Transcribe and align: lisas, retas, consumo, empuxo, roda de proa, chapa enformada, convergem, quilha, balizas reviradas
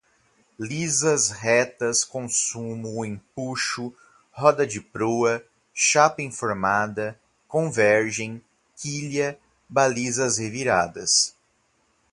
lisas, 0.59 1.29
retas, 1.29 2.03
consumo, 2.03 3.05
empuxo, 3.05 3.93
roda 4.31 4.65
de 4.65 4.81
proa, 4.81 5.45
chapa 5.75 6.23
enformada, 6.23 7.19
convergem, 7.47 8.43
quilha, 8.75 9.37
balizas 9.69 10.39
reviradas 10.39 11.35